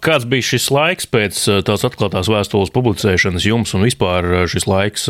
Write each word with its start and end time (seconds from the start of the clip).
Kāds 0.00 0.24
bija 0.24 0.46
šis 0.54 0.70
laiks 0.72 1.08
pēc 1.12 1.38
tās 1.68 1.82
atklātās 1.84 2.30
vēstules 2.32 2.72
publicēšanas 2.72 3.44
jums 3.44 3.74
un 3.76 3.84
vispār 3.84 4.46
šis 4.48 4.64
laiks? 4.70 5.08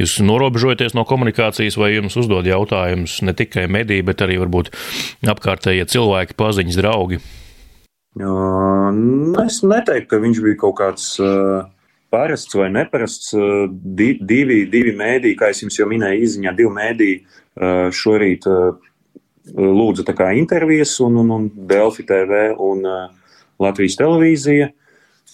Jūs 0.00 0.14
norobežojaties 0.24 0.96
no 0.96 1.04
komunikācijas 1.08 1.76
vai 1.80 1.92
jums 1.92 2.16
uzdod 2.16 2.48
jautājumus 2.48 3.18
ne 3.26 3.34
tikai 3.36 3.66
mediji, 3.68 4.06
bet 4.08 4.24
arī 4.24 4.38
varbūt 4.40 4.72
apkārtējie 5.28 5.84
cilvēki, 5.92 6.38
paziņas, 6.40 6.80
draugi? 6.80 7.20
Es 9.44 9.60
neteiktu, 9.62 10.08
ka 10.10 10.22
viņš 10.24 10.40
bija 10.46 10.60
kaut 10.64 10.78
kāds 10.80 11.10
parasts 12.08 12.56
vai 12.56 12.70
neparasts. 12.72 13.34
Divi, 13.68 14.62
divi 14.72 14.96
mēdī, 14.96 15.36
kā 15.36 15.52
es 15.52 15.60
jums 15.62 15.76
jau 15.78 15.88
minēju, 15.90 16.24
izziņā 16.24 16.56
divi 16.56 16.72
mēdī 16.80 17.12
šorīt 17.92 18.48
lūdza 19.52 20.32
intervijas 20.36 20.98
un, 21.00 21.20
un, 21.22 21.30
un 21.30 21.48
Delfi 21.68 22.04
TV 22.08 22.48
un 22.56 22.84
Latvijas 23.62 23.98
televīzija. 23.98 24.70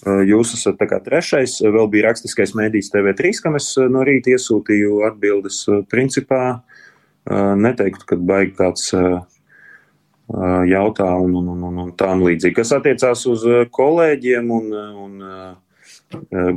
Jūs 0.05 0.57
esat 0.57 0.81
trešais, 1.07 1.61
vēl 1.63 1.87
bija 1.93 2.09
rakstiskais 2.11 2.53
mēdījis 2.59 2.91
TV3, 2.93 3.31
kam 3.41 3.57
es 3.57 3.71
no 3.79 4.03
rīta 4.05 4.35
iesūtīju 4.35 5.05
atbildes. 5.09 5.63
Principā 5.89 6.41
neteiktu, 7.31 8.09
ka 8.11 8.19
baigi 8.19 8.53
kāds 8.59 8.91
jautā 10.69 11.09
un, 11.21 11.37
un, 11.41 11.49
un, 11.55 11.79
un 11.87 11.95
tām 11.97 12.25
līdzīgi. 12.25 12.57
Kas 12.59 12.75
attiecās 12.77 13.25
uz 13.31 13.47
kolēģiem 13.73 14.51
un, 14.53 14.75
un 15.07 15.25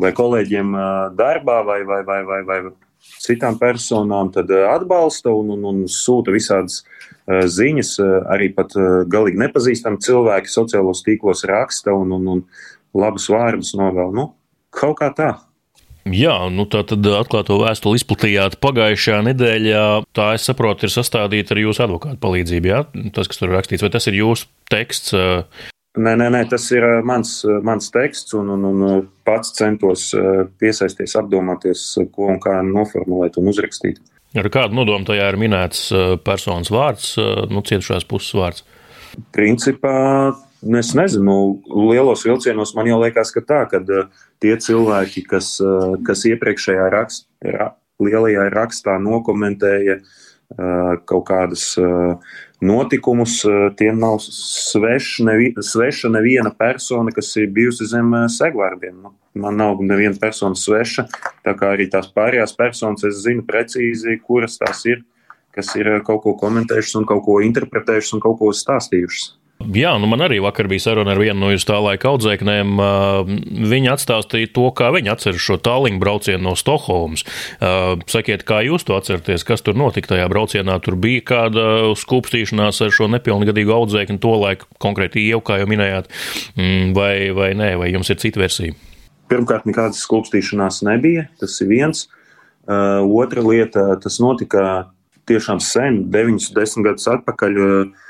vai 0.02 0.12
kolēģiem 0.16 0.76
darbā 1.20 1.62
vai, 1.68 1.82
vai, 1.88 2.02
vai, 2.08 2.22
vai, 2.28 2.42
vai 2.48 2.60
citām 3.24 3.58
personām, 3.60 4.32
tad 4.34 4.52
atbalsta 4.52 5.34
un, 5.34 5.56
un, 5.58 5.66
un 5.72 5.86
sūta 5.92 6.34
visādas 6.36 6.84
Eh, 7.28 7.44
ziņas, 7.52 7.90
eh, 8.00 8.12
arī 8.32 8.48
pat 8.56 8.72
eh, 8.80 9.02
galīgi 9.12 9.42
nepazīstami 9.42 10.00
cilvēki 10.00 10.48
sociālos 10.48 11.04
tīklos 11.04 11.44
raksta 11.50 11.92
un, 11.92 12.14
un, 12.16 12.30
un 12.38 12.44
labus 12.96 13.28
vārdus 13.28 13.74
novēl. 13.76 14.14
Nu, 14.16 14.30
kaut 14.72 14.96
kā 15.02 15.12
tā. 15.12 15.34
Jā, 16.08 16.38
nu 16.48 16.64
tā 16.72 16.86
tad 16.88 17.04
atklāto 17.04 17.58
vēstuli 17.60 18.00
izplatījāt 18.00 18.56
pagājušajā 18.64 19.20
nedēļā. 19.28 19.84
Tā, 20.16 20.30
es 20.38 20.48
saprotu, 20.48 20.88
ir 20.88 20.94
sastādīta 20.94 21.52
ar 21.52 21.60
jūsu 21.66 21.84
advokātu 21.84 22.22
palīdzību. 22.24 22.72
Jā? 22.72 22.86
Tas, 23.12 23.28
kas 23.28 23.42
tur 23.42 23.52
ir 23.52 23.58
rakstīts, 23.58 23.84
vai 23.84 23.92
tas 23.92 24.08
ir 24.08 24.22
jūsu 24.22 24.48
teksts? 24.72 25.12
Nē, 25.98 26.14
nē, 26.20 26.28
nē 26.34 26.44
tas 26.52 26.68
ir 26.76 26.84
mans, 27.08 27.40
mans 27.66 27.90
teksts, 27.94 28.36
un, 28.38 28.52
un, 28.54 28.66
un 28.70 29.00
pats 29.26 29.56
centos 29.58 30.12
piesaisties, 30.62 31.16
apdomāties, 31.18 31.88
ko 32.14 32.30
un 32.34 32.38
kā 32.44 32.60
noformulēt 32.66 33.40
un 33.42 33.50
uzrakstīt. 33.50 33.98
Ar 34.38 34.50
kādu 34.54 34.76
nodomu 34.78 35.08
tajā 35.08 35.30
ir 35.32 35.38
minēts 35.40 35.88
uh, 35.96 36.18
personas 36.22 36.70
vārds, 36.74 37.14
uh, 37.22 37.46
nu, 37.50 37.64
cietušās 37.66 38.06
puses 38.10 38.36
vārds? 38.38 38.66
Principā, 39.34 39.96
es 40.78 40.92
nezinu, 40.98 41.38
lielos 41.90 42.26
vilcienos 42.28 42.76
man 42.78 42.90
jau 42.92 43.00
liekas, 43.02 43.32
ka 43.34 43.42
tā, 43.48 43.64
ka 43.72 43.82
uh, 43.82 44.12
tie 44.44 44.54
cilvēki, 44.62 45.26
kas, 45.32 45.56
kas 46.06 46.26
iepriekšējā 46.30 46.90
rakst, 46.94 47.30
lielajā 48.04 48.50
rakstā 48.54 48.98
nokomentēja 49.02 50.02
kaut 50.48 51.26
kādas 51.28 51.74
notikumus, 52.64 53.42
tiem 53.78 54.00
nav 54.00 54.22
sveš, 54.24 55.10
nevi, 55.28 55.50
sveša 55.60 56.10
neviena 56.14 56.54
persona, 56.56 57.12
kas 57.12 57.34
ir 57.38 57.50
bijusi 57.54 57.86
zem 57.90 58.14
segvārdiem. 58.32 58.96
Nu, 59.04 59.14
man 59.38 59.60
nav 59.60 59.84
neviena 59.84 60.16
persona 60.22 60.56
sveša, 60.56 61.08
tā 61.46 61.54
kā 61.58 61.74
arī 61.76 61.90
tās 61.92 62.08
pārējās 62.16 62.56
personas, 62.58 63.04
es 63.04 63.22
zinu 63.26 63.44
precīzi, 63.48 64.18
kuras 64.24 64.58
tās 64.62 64.86
ir, 64.88 65.04
kas 65.52 65.74
ir 65.76 65.92
kaut 66.08 66.24
ko 66.24 66.38
komentējušas 66.40 67.02
un 67.02 67.10
kaut 67.10 67.26
ko 67.28 67.42
interpretējušas 67.46 68.16
un 68.18 68.24
kaut 68.24 68.40
ko 68.40 68.54
stāstījušas. 68.56 69.36
Jā, 69.58 69.96
nu 69.98 70.06
man 70.06 70.22
arī 70.22 70.38
vakar 70.44 70.68
bija 70.70 70.84
saruna 70.84 71.16
ar 71.16 71.20
vienu 71.20 71.42
no 71.42 71.48
jūsu 71.50 71.66
tā 71.66 71.80
laika 71.82 72.12
audzēknēm. 72.12 72.76
Viņa 73.72 73.96
atstāstīja 73.96 74.52
to, 74.54 74.68
kā 74.78 74.92
viņa 74.94 75.16
atceras 75.16 75.42
šo 75.42 75.58
tālruņa 75.66 75.98
braucienu 76.02 76.44
no 76.46 76.54
Stokholmas. 76.60 77.26
Sakiet, 78.12 78.46
kā 78.48 78.62
jūs 78.68 78.86
to 78.86 78.94
atceraties, 79.00 79.46
kas 79.48 79.66
tur 79.66 79.78
notika 79.80 80.14
tajā 80.14 80.30
braucienā? 80.30 80.78
Tur 80.86 81.00
bija 81.02 81.26
kāda 81.34 81.66
skūpstīšanās 81.98 82.84
ar 82.86 82.94
šo 82.94 83.10
nepilngadīgu 83.18 83.74
audzēkni 83.74 84.22
to 84.22 84.38
laiku, 84.38 84.70
konkrēti 84.84 85.26
jau, 85.26 85.42
kā 85.42 85.58
jau 85.64 85.70
minējāt, 85.74 86.14
mm, 86.54 86.94
vai, 86.98 87.14
vai 87.34 87.52
nē, 87.58 87.74
vai 87.82 87.92
jums 87.96 88.14
ir 88.14 88.22
cita 88.22 88.46
versija? 88.46 88.78
Pirmkārt, 89.28 89.66
nekādas 89.68 90.06
skūpstīšanās 90.06 90.84
nebija. 90.86 91.32
Tas 91.42 91.58
ir 91.66 91.74
viens. 91.74 92.06
Otra 92.70 93.42
lieta, 93.42 93.90
tas 94.04 94.22
notika 94.22 94.92
tiešām 95.28 95.60
sen, 95.64 96.04
9, 96.14 96.54
10 96.54 96.86
gadus 96.86 97.10
atpakaļ. 97.18 97.58
Uh, 97.58 98.04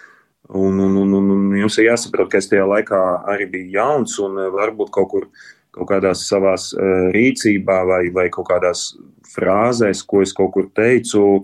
Un, 0.47 0.80
un, 0.80 0.96
un, 0.96 1.13
un, 1.13 1.30
un 1.35 1.56
jums 1.59 1.75
ir 1.78 1.90
jāsaprot, 1.90 2.30
ka 2.31 2.40
es 2.40 2.47
tajā 2.47 2.63
laikā 2.68 3.00
arī 3.34 3.50
biju 3.52 3.74
jauns 3.75 4.16
un 4.24 4.38
eh, 4.40 4.52
varbūt 4.53 4.94
kaut 4.96 5.09
kur 5.12 5.30
kaut 5.78 5.91
kādās 5.91 6.24
savās 6.25 6.72
uh, 6.74 7.12
rīcībā 7.13 7.75
vai, 7.85 8.08
vai 8.09 8.24
kaut 8.34 8.47
kādās 8.50 8.96
frāzēs, 9.30 10.00
ko 10.09 10.24
es 10.25 10.31
kaut 10.34 10.56
kur 10.56 10.72
teicu, 10.74 11.44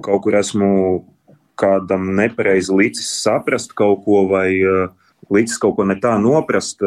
kaut 0.00 0.22
kur 0.24 0.38
esmu 0.38 0.70
kādam 1.60 2.06
nepareizi 2.16 2.72
licis 2.72 3.10
saprast 3.20 3.74
kaut 3.76 4.00
ko 4.06 4.22
vai 4.30 4.48
uh, 4.64 4.86
licis 5.28 5.60
kaut 5.60 5.76
ko 5.76 5.84
ne 5.84 5.98
tā 6.00 6.14
noprast. 6.16 6.80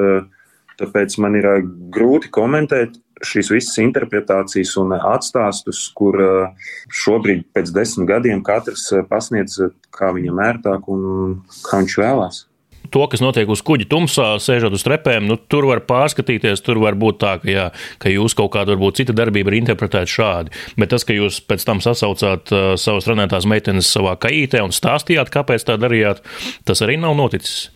Tāpēc 0.77 1.19
man 1.21 1.37
ir 1.37 1.45
grūti 1.93 2.31
komentēt 2.33 2.97
šīs 3.25 3.51
visas 3.53 3.79
interpretācijas 3.81 4.75
un 4.81 4.93
atstāstus, 4.97 5.87
kur 5.97 6.19
eh, 6.21 6.67
šobrīd 7.03 7.47
pēc 7.55 7.73
desmit 7.75 8.09
gadiem 8.11 8.43
katrs 8.45 8.89
eh, 8.93 9.05
pasniedz, 9.07 9.59
eh, 9.63 9.73
kā 9.93 10.11
viņam 10.15 10.43
ērtāk 10.49 10.91
un 10.93 11.41
kā 11.65 11.81
viņš 11.81 11.97
vēlās 12.03 12.45
to, 12.87 13.01
kas 13.11 13.19
notiek 13.19 13.49
uz 13.51 13.59
kuģa 13.67 13.87
tumsā, 13.91 14.27
sēžot 14.39 14.75
uz 14.77 14.83
trepēm, 14.85 15.25
nu, 15.27 15.35
tur 15.51 15.67
var 15.67 15.81
pārskatīties. 15.87 16.61
Tur 16.63 16.79
var 16.79 16.95
būt 16.95 17.19
tā, 17.19 17.33
ka, 17.41 17.49
jā, 17.51 17.65
ka 17.99 18.11
jūs 18.11 18.35
kaut 18.37 18.53
kāda 18.53 18.71
varbūt 18.71 19.01
cita 19.01 19.15
darbība 19.17 19.51
ir 19.51 19.59
interpretēta 19.59 20.07
šādi. 20.07 20.55
Bet 20.79 20.93
tas, 20.93 21.03
ka 21.03 21.15
jūs 21.17 21.41
pēc 21.43 21.65
tam 21.67 21.81
sasaucāt 21.83 22.53
uh, 22.55 22.69
savas 22.79 23.09
runātās 23.11 23.47
meitenes 23.49 23.91
savā 23.91 24.15
kaitē 24.23 24.63
un 24.63 24.71
stāstījāt, 24.75 25.33
kāpēc 25.33 25.67
tā 25.67 25.75
darījāt, 25.81 26.23
tas 26.63 26.83
arī 26.85 26.95
nav 27.01 27.17
noticis. 27.19 27.67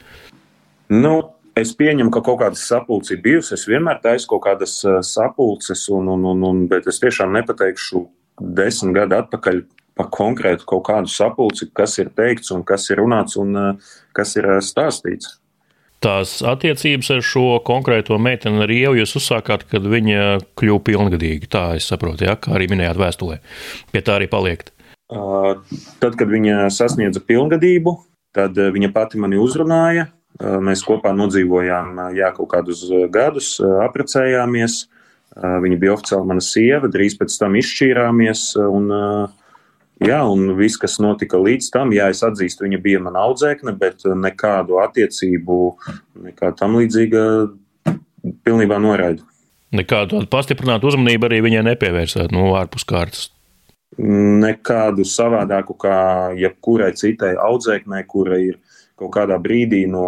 Nu, 0.92 1.18
Es 1.62 1.76
pieņemu, 1.78 2.10
ka 2.14 2.24
kaut 2.26 2.40
kāda 2.42 2.58
sapulce 2.58 3.14
ir 3.14 3.22
bijusi. 3.22 3.54
Es 3.54 3.68
vienmēr 3.70 4.00
taisu 4.02 4.30
kaut 4.32 4.46
kādas 4.48 4.80
eh, 4.88 4.98
sapulces, 5.06 5.84
un, 5.94 6.10
un, 6.10 6.24
un, 6.32 6.42
un, 6.48 6.64
bet 6.72 6.88
es 6.90 6.98
tiešām 7.04 7.34
nepateikšu 7.36 8.02
desmit 8.58 8.96
gadu 8.98 9.20
atpakaļ 9.20 9.62
par 10.00 10.08
konkrētu 10.16 10.66
kaut 10.72 10.86
kādu 10.88 11.12
sapulci, 11.12 11.68
kas 11.78 12.00
ir 12.02 12.10
teikts 12.18 12.54
un 12.56 12.64
kas 12.66 12.88
ir 12.90 13.02
runāts 13.04 13.38
un 13.42 13.54
eh, 13.60 13.92
kas 14.18 14.34
ir 14.40 14.48
eh, 14.56 14.62
stāstīts. 14.66 15.36
Tās 16.02 16.40
attiecības 16.50 17.12
ar 17.14 17.20
šo 17.22 17.44
konkrēto 17.62 18.18
meiteni 18.18 18.64
arī 18.64 18.80
jau 18.80 18.96
jūs 18.98 19.14
uzsākāt, 19.20 19.68
kad 19.70 19.86
viņa 19.86 20.40
kļuva 20.58 20.82
pilngadīga. 20.88 21.50
Tā 21.52 21.66
es 21.78 21.92
saprotu, 21.92 22.26
ja? 22.26 22.34
kā 22.42 22.56
arī 22.58 22.72
minējāt 22.72 22.98
vēstulē. 22.98 23.38
Pie 23.94 24.02
tā 24.02 24.16
arī 24.18 24.26
paliek. 24.32 24.64
Uh, 25.12 25.60
tad, 26.02 26.18
kad 26.18 26.26
viņa 26.32 26.72
sasniedza 26.74 27.22
pilngadību, 27.22 27.94
tad 28.34 28.58
viņa 28.58 28.90
pati 28.96 29.22
mani 29.22 29.38
uzrunāja 29.38 30.08
Mēs 30.40 30.82
kopā 30.88 31.12
nodzīvojām 31.14 32.00
jā, 32.18 32.32
kaut 32.38 32.50
kādus 32.54 32.86
gadus, 33.14 33.56
apprecējāmies. 33.62 34.86
Viņa 35.36 35.78
bija 35.80 35.94
oficiāli 35.96 36.28
mana 36.28 36.44
sieva, 36.44 36.90
drīz 36.92 37.16
pēc 37.20 37.36
tam 37.40 37.56
izšķīrāmies. 37.60 38.46
Un, 38.64 38.88
jā, 40.02 40.22
un 40.28 40.56
viss, 40.58 40.80
kas 40.82 40.98
notika 41.04 41.40
līdz 41.40 41.70
tam, 41.76 41.94
jā, 41.96 42.10
es 42.12 42.24
atzīstu, 42.26 42.66
viņa 42.66 42.80
bija 42.84 43.04
mana 43.04 43.28
audzēkne, 43.28 43.76
bet 43.80 44.08
nekādu 44.08 44.82
attiecību, 44.84 45.60
nekā 46.32 46.56
tam 46.60 46.80
līdzīga 46.82 47.26
pilnībā 48.48 48.80
noraidu. 48.82 49.28
Nekādu 49.72 50.26
pastiprinātu 50.32 50.90
uzmanību 50.90 51.30
arī 51.30 51.40
viņai 51.46 51.64
nepievērsāt 51.70 52.34
no 52.36 52.50
ārpus 52.60 52.84
kārtas. 52.88 53.30
Nekādu 54.00 55.04
savādāku 55.08 55.76
kā 55.80 55.96
jebkurai 56.40 56.92
citai 56.98 57.34
audzēknei, 57.40 58.04
kura 58.08 58.40
ir 58.40 58.60
kaut 59.02 59.16
kādā 59.18 59.40
brīdī 59.42 59.86
no 59.90 60.06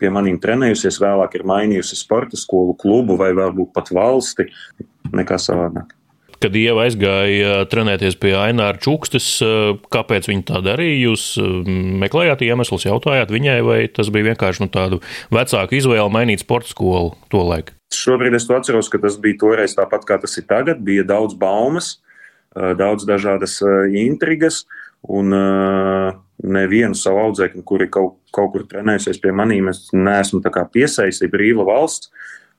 pie 0.00 0.10
maniem 0.12 0.40
trenējusies, 0.40 1.00
vēlāk 1.02 1.36
ir 1.36 1.46
mainījusi 1.48 1.98
sporta 1.98 2.38
skolu, 2.40 2.76
klubu 2.80 3.18
vai 3.20 3.32
varbūt 3.36 3.72
pat 3.76 3.90
valsti, 3.92 4.48
nekā 5.12 5.40
savādāk. 5.40 5.96
Kad 6.40 6.54
Ieva 6.56 6.86
aizgāja 6.86 7.66
trenēties 7.68 8.14
pie 8.16 8.30
Aināra 8.40 8.80
Čukstes, 8.80 9.26
kāpēc 9.92 10.30
viņa 10.30 10.44
tā 10.48 10.62
darīja? 10.64 11.10
Jūs 11.10 11.24
meklējāt 12.00 12.46
iemeslus, 12.46 12.86
jautājāt 12.88 13.28
viņai, 13.34 13.58
vai 13.66 13.80
tas 13.92 14.08
bija 14.08 14.30
vienkārši 14.30 14.64
nu, 14.64 14.70
tādu 14.72 15.02
vecāku 15.36 15.76
izvēli 15.76 16.14
mainīt 16.14 16.40
sporta 16.40 16.72
skolu 16.72 17.12
to 17.28 17.44
laiku? 17.44 17.76
Šobrīd 17.92 18.38
es 18.38 18.48
to 18.48 18.56
atceros, 18.56 18.88
ka 18.88 19.02
tas 19.02 19.20
bija 19.20 19.36
toreiz 19.42 19.76
tāpat 19.76 20.08
kā 20.08 20.16
tas 20.22 20.38
ir 20.40 20.48
tagad. 20.48 20.80
Bija 20.86 21.04
daudz 21.04 21.36
baumas, 21.36 21.98
daudz 22.56 23.04
dažādas 23.04 23.58
intrigas, 23.92 24.62
un 25.04 25.36
uh, 25.36 26.16
nevienu 26.42 26.96
savu 26.96 27.20
audzēkni, 27.26 27.64
kuri 27.66 27.88
kaut, 27.92 28.18
kaut 28.34 28.52
kur 28.54 28.66
trenējusies 28.68 29.20
pie 29.22 29.32
maniem, 29.36 29.70
es 29.72 29.88
neesmu 29.92 30.42
piesaistīts 30.44 31.32
brīva 31.32 31.66
valsts. 31.68 32.10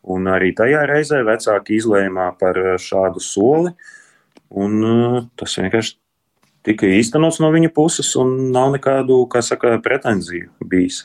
Un 0.01 0.25
arī 0.25 0.50
tajā 0.57 0.81
reizē 0.89 1.22
vecāki 1.22 1.75
izlēma 1.78 2.31
par 2.39 2.57
šādu 2.81 3.22
soli. 3.22 3.75
Un, 4.50 4.80
uh, 4.81 5.18
tas 5.38 5.54
vienkārši 5.60 5.94
tika 6.66 6.89
īstenots 6.89 7.39
no 7.39 7.51
viņa 7.54 7.69
puses, 7.74 8.10
un 8.19 8.51
nav 8.51 8.74
nekādu, 8.74 9.22
kā 9.31 9.44
saka, 9.45 9.78
pretenziju 9.84 10.50
bijis. 10.66 11.04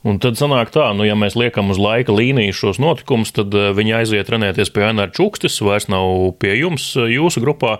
Un 0.00 0.16
tad 0.16 0.38
sanāk 0.40 0.70
tā, 0.72 0.86
nu, 0.96 1.04
ja 1.04 1.12
mēs 1.18 1.34
liekam 1.36 1.68
uz 1.72 1.78
laika 1.80 2.14
līniju 2.16 2.54
šos 2.56 2.78
notikumus, 2.80 3.34
tad 3.36 3.52
eh, 3.52 3.68
viņi 3.76 3.92
aiziet 3.98 4.30
trenēties 4.30 4.72
pie 4.72 4.86
NR 4.88 5.12
Čukstis, 5.12 5.58
vairs 5.60 5.90
nav 5.92 6.38
pie 6.40 6.54
jums, 6.56 6.86
eh, 6.96 7.10
jūsu 7.18 7.42
grupā. 7.44 7.76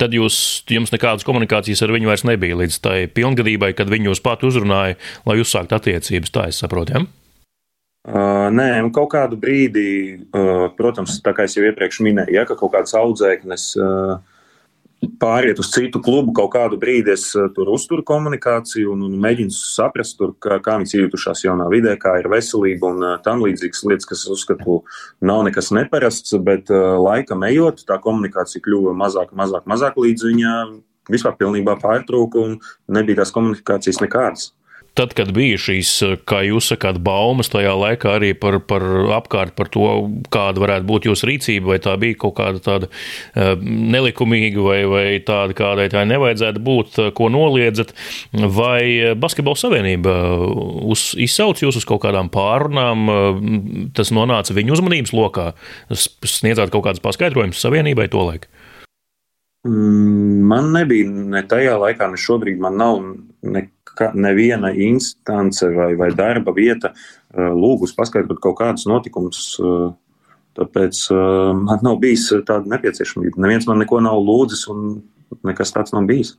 Tad 0.00 0.16
jūs, 0.16 0.34
jums 0.70 0.90
nekādas 0.90 1.26
komunikācijas 1.28 1.84
ar 1.86 1.94
viņu 1.94 2.10
vairs 2.10 2.26
nebija 2.26 2.58
līdz 2.58 2.80
tai 2.82 2.96
pilngadībai, 3.14 3.70
kad 3.78 3.92
viņi 3.92 4.10
jūs 4.10 4.22
pat 4.24 4.42
uzrunāja, 4.46 4.98
lai 5.30 5.38
uzsākt 5.38 5.70
attiecības. 5.76 6.34
Tā 6.34 6.48
es 6.50 6.58
saprotu, 6.58 6.98
ja? 6.98 7.06
Uh, 8.00 8.48
nē, 8.50 8.66
kaut 8.96 9.10
kādu 9.12 9.36
brīdi, 9.38 9.86
uh, 10.32 10.70
protams, 10.74 11.18
tā 11.22 11.34
kā 11.36 11.44
jau 11.44 11.66
iepriekš 11.68 12.00
minēju, 12.02 12.32
ja, 12.32 12.46
ka 12.48 12.56
kaut 12.58 12.72
kāds 12.72 12.96
audzēknis 12.96 13.66
uh, 13.76 14.14
pāriet 15.20 15.60
uz 15.60 15.70
citu 15.72 16.00
klubu, 16.04 16.32
kaut 16.36 16.52
kādu 16.54 16.78
brīdi 16.80 17.14
es 17.14 17.30
uh, 17.38 17.48
tur 17.54 17.70
uzturu 17.72 18.04
komunikāciju 18.06 18.92
un, 18.92 19.06
un 19.08 19.16
mēģinu 19.22 19.54
saprast, 19.56 20.18
tur, 20.18 20.34
kā, 20.42 20.58
kā 20.64 20.76
viņi 20.80 21.04
jūtušās 21.04 21.44
jaunā 21.46 21.70
vidē, 21.72 21.96
kā 22.00 22.18
ir 22.20 22.28
veselība 22.32 22.90
un 22.92 23.06
uh, 23.06 23.16
tam 23.24 23.40
līdzīgas 23.44 23.84
lietas, 23.88 24.08
kas, 24.10 24.26
uzskatu, 24.32 24.82
nav 25.24 25.42
nekas 25.48 25.72
neparasts, 25.76 26.36
bet 26.44 26.72
uh, 26.74 26.98
laikam 27.00 27.44
ejot, 27.48 27.84
tā 27.88 28.00
komunikācija 28.02 28.64
kļuva 28.66 28.94
mazāk, 29.00 29.32
mazāk, 29.36 29.66
mazāk 29.70 30.00
līdz 30.00 30.28
viņa 30.30 30.54
vispār 31.10 31.36
pilnībā 31.40 31.78
pārtrūka 31.80 32.44
un 32.44 32.58
nebija 32.92 33.22
tās 33.22 33.32
komunikācijas 33.34 34.02
nekādas 34.04 34.50
tad, 34.98 35.14
kad 35.18 35.32
bija 35.34 35.58
šīs, 35.60 35.92
kā 36.28 36.42
jūs 36.46 36.70
sakāt, 36.72 37.00
baumas 37.04 37.50
tajā 37.52 37.72
laikā 37.78 38.14
arī 38.18 38.32
par, 38.38 38.58
par 38.64 38.84
apkārt, 39.16 39.54
par 39.58 39.70
to, 39.72 39.86
kāda 40.32 40.62
varētu 40.62 40.88
būt 40.88 41.08
jūsu 41.10 41.28
rīcība, 41.30 41.72
vai 41.72 41.78
tā 41.82 41.96
bija 42.00 42.18
kaut 42.24 42.36
kāda 42.40 42.62
tāda 42.64 42.90
uh, 42.90 43.52
nelikumīga, 43.60 44.64
vai, 44.64 44.78
vai 44.90 45.04
tāda, 45.26 45.56
kādai 45.56 45.88
tā 45.92 46.04
nevajadzētu 46.08 46.64
būt, 46.66 47.00
uh, 47.00 47.10
ko 47.16 47.30
noliedzat, 47.32 47.94
vai 48.32 49.14
Basketbola 49.20 49.60
savienība 49.60 50.16
uz, 50.90 51.10
izsauc 51.18 51.62
jūs 51.62 51.80
uz 51.80 51.88
kaut 51.88 52.02
kādām 52.04 52.30
pārunām, 52.32 53.06
tas 53.96 54.12
nonāca 54.14 54.56
viņu 54.56 54.76
uzmanības 54.78 55.14
lokā, 55.16 55.50
sniedzāt 55.92 56.72
kaut 56.74 56.86
kādas 56.88 57.04
paskaidrojumus 57.04 57.62
savienībai 57.62 58.10
to 58.12 58.24
laiku? 58.26 58.50
Mm, 59.66 60.40
man 60.48 60.70
nebija 60.72 61.08
ne 61.10 61.42
tajā 61.48 61.74
laikā, 61.80 62.08
ne 62.08 62.20
šobrīd. 62.20 62.60
Man 62.62 62.78
nav 62.80 63.00
ne 63.44 63.66
ka 64.00 64.10
neviena 64.16 64.72
instance 64.72 65.66
vai, 65.76 65.92
vai 65.98 66.10
darba 66.16 66.54
vieta 66.56 66.94
uh, 66.94 67.50
lūgus 67.52 67.94
paskaidrot 67.96 68.40
kaut 68.42 68.58
kādus 68.62 68.88
notikumus. 68.90 69.44
Uh, 69.60 69.90
tāpēc 70.58 71.04
uh, 71.14 71.52
man 71.56 71.84
nav 71.86 72.00
bijis 72.02 72.30
tāda 72.48 72.66
nepieciešamība. 72.72 73.40
Neviens 73.44 73.68
man 73.68 73.82
neko 73.84 74.00
nav 74.04 74.18
lūdzis, 74.24 74.66
un 74.72 75.02
nekas 75.46 75.74
tāds 75.76 75.94
nav 75.94 76.08
bijis. 76.10 76.34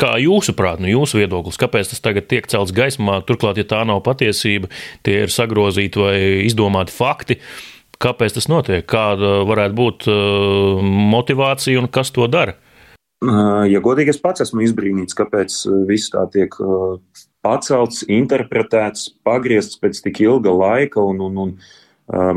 Kā 0.00 0.14
jūsuprāt, 0.18 0.80
no 0.80 0.88
jūsu 0.88 1.20
viedoklis, 1.20 1.58
kāpēc 1.60 1.92
tas 1.92 2.00
tagad 2.02 2.26
tiek 2.30 2.48
celts 2.50 2.72
gaismā? 2.74 3.20
Turklāt, 3.28 3.60
ja 3.60 3.66
tā 3.68 3.82
nav 3.86 4.00
patiesība, 4.06 4.70
tie 5.06 5.20
ir 5.26 5.30
sagrozīti 5.30 6.00
vai 6.00 6.16
izdomāti 6.48 6.94
fakti. 6.94 7.36
Kāpēc 8.02 8.34
tas 8.34 8.48
notiek? 8.50 8.86
Kāda 8.88 9.42
varētu 9.46 9.78
būt 9.78 10.08
motivācija 11.12 11.78
un 11.78 11.90
kas 11.92 12.10
to 12.16 12.26
dara? 12.26 12.56
Ja 13.22 13.78
godīgi, 13.82 14.10
es 14.10 14.18
pats 14.18 14.42
esmu 14.42 14.64
izbrīnīts, 14.66 15.14
kāpēc 15.14 15.54
viss 15.86 16.10
tā 16.10 16.24
tiek 16.32 16.56
pacelts, 17.44 18.02
interpretēts, 18.10 19.12
pagriezts 19.26 19.78
pēc 19.82 20.00
tik 20.02 20.22
ilga 20.24 20.54
laika. 20.56 21.02
Un, 21.06 21.20
un, 21.28 21.38
un 21.44 21.52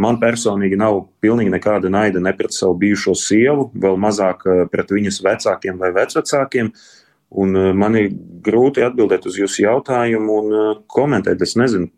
man 0.02 0.20
personīgi 0.22 0.78
nav 0.78 1.02
pilnīgi 1.26 1.54
nekāda 1.54 1.90
naida 1.90 2.22
ne 2.22 2.36
pret 2.38 2.54
savu 2.54 2.78
bijušo 2.84 3.16
sievu, 3.18 3.72
vēl 3.74 3.98
mazāk 4.02 4.46
pret 4.72 4.94
viņas 4.94 5.24
vecākiem 5.26 5.82
vai 5.82 5.92
vecvecākiem. 5.96 6.70
Un 7.36 7.58
man 7.76 7.98
ir 7.98 8.12
grūti 8.46 8.86
atbildēt 8.86 9.26
uz 9.26 9.40
jūsu 9.42 9.66
jautājumu 9.66 10.38
un 10.42 10.84
komentēt. 10.92 11.42
Es 11.42 11.58
nezinu, 11.58 11.90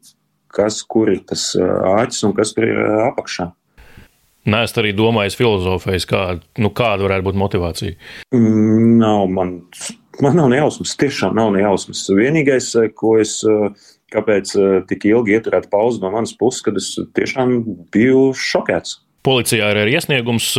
kas, 0.48 0.80
kur 0.88 1.12
ir 1.12 1.26
tas 1.28 1.50
āķis 1.60 2.24
un 2.30 2.38
kas 2.38 2.56
tur 2.56 2.72
ir 2.72 2.80
apakšā. 3.12 3.52
Nē, 4.48 4.62
es 4.64 4.76
arī 4.80 4.94
domāju, 4.96 5.36
filozofējas, 5.42 6.06
kā, 6.08 6.22
nu, 6.64 6.72
kāda 6.76 7.04
varētu 7.04 7.26
būt 7.28 7.40
motivācija. 7.42 7.98
Mm, 8.32 8.94
nav 9.02 9.26
man, 9.34 9.58
man 10.24 10.40
nav 10.40 10.48
nejausmas, 10.54 10.96
tiešām 11.02 11.36
nav 11.36 11.52
nejausmas. 11.56 12.06
Vienīgais, 12.16 12.70
eh, 12.80 12.88
ko 12.96 13.18
es, 13.20 13.42
eh, 13.44 13.92
kāpēc 14.16 14.56
eh, 14.56 14.78
tik 14.88 15.10
ilgi 15.12 15.36
ieturētu 15.36 15.68
pauzi 15.74 16.00
no 16.04 16.14
manas 16.16 16.32
puses, 16.40 16.64
kad 16.64 16.80
es 16.80 16.94
tiešām 17.18 17.60
biju 17.92 18.32
šokēts. 18.32 19.02
Policijā 19.28 19.68
ir 19.74 19.82
arī 19.82 19.98
iesniegums 19.98 20.54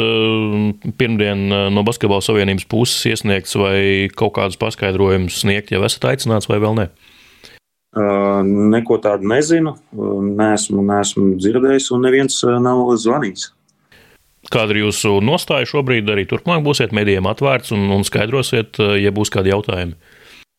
pirmdien 1.01 1.47
no 1.73 1.83
Basketbola 1.89 2.21
savienības 2.21 2.67
puses 2.69 3.07
iesniegts, 3.09 3.57
vai 3.57 4.11
kaut 4.13 4.35
kādus 4.37 4.61
paskaidrojumus 4.61 5.39
sniegt, 5.41 5.73
ja 5.73 5.81
esat 5.81 6.05
aicināts 6.11 6.51
vai 6.51 6.59
vēl 6.61 6.77
ne? 6.77 6.91
Uh, 7.97 8.45
neko 8.45 8.99
tādu 9.01 9.25
nezinu, 9.31 9.73
neesmu, 10.37 10.85
neesmu 10.85 11.31
dzirdējis, 11.41 11.89
un 11.97 12.05
neviens 12.05 12.43
nav 12.61 12.93
zvanījis. 13.01 13.55
Kāda 14.53 14.75
ir 14.75 14.85
jūsu 14.87 15.19
nostāja 15.25 15.69
šobrīd? 15.69 16.09
Arī 16.13 16.25
turpmāk 16.29 16.63
būsiet 16.65 16.95
medijiem 16.97 17.29
atvērts 17.29 17.75
un, 17.77 17.89
un 17.93 18.07
skaidrosiet, 18.07 18.81
eh, 18.81 18.97
ja 19.03 19.13
būs 19.15 19.33
kādi 19.35 19.53
jautājumi. 19.53 19.99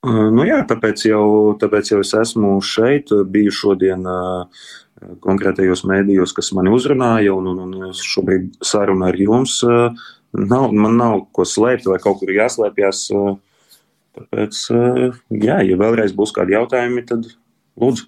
Nu 0.08 0.46
jā, 0.48 0.62
tāpēc 0.64 1.02
jau, 1.10 1.58
tāpēc 1.60 1.90
jau 1.92 1.98
es 2.00 2.14
esmu 2.16 2.54
šeit, 2.64 3.12
biju 3.28 3.52
šodien 3.52 4.06
konkrētajos 5.26 5.84
mēdījos, 5.90 6.32
kas 6.38 6.54
mani 6.56 6.72
uzrunāja, 6.72 7.34
un, 7.36 7.50
un, 7.52 7.60
un 7.66 7.92
šobrīd 7.96 8.62
saruna 8.64 9.10
ar 9.12 9.20
jums. 9.20 9.58
Nav, 10.40 10.70
man 10.72 10.96
nav 11.02 11.26
ko 11.36 11.44
slēpt 11.44 11.90
vai 11.92 11.98
kaut 12.00 12.22
kur 12.22 12.32
jāslēpjas. 12.32 13.02
Tāpēc, 14.20 14.62
jā, 15.36 15.60
ja 15.68 15.82
vēlreiz 15.84 16.16
būs 16.16 16.32
kādi 16.36 16.56
jautājumi, 16.56 17.04
tad 17.10 17.28
lūdzu. 17.80 18.08